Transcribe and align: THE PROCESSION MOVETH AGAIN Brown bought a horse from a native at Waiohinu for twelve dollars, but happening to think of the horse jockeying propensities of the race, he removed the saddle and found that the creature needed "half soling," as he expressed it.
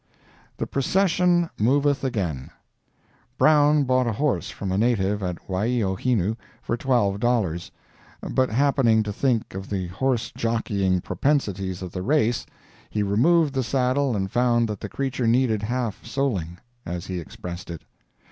THE 0.57 0.65
PROCESSION 0.65 1.51
MOVETH 1.59 2.03
AGAIN 2.03 2.49
Brown 3.37 3.83
bought 3.83 4.07
a 4.07 4.13
horse 4.13 4.49
from 4.49 4.71
a 4.71 4.77
native 4.79 5.21
at 5.21 5.47
Waiohinu 5.47 6.37
for 6.63 6.75
twelve 6.75 7.19
dollars, 7.19 7.69
but 8.27 8.49
happening 8.49 9.03
to 9.03 9.13
think 9.13 9.53
of 9.53 9.69
the 9.69 9.89
horse 9.89 10.31
jockeying 10.35 11.01
propensities 11.01 11.83
of 11.83 11.91
the 11.91 12.01
race, 12.01 12.47
he 12.89 13.03
removed 13.03 13.53
the 13.53 13.61
saddle 13.61 14.15
and 14.15 14.31
found 14.31 14.67
that 14.69 14.79
the 14.79 14.89
creature 14.89 15.27
needed 15.27 15.61
"half 15.61 16.03
soling," 16.03 16.57
as 16.83 17.05
he 17.05 17.19
expressed 17.19 17.69
it. 17.69 17.83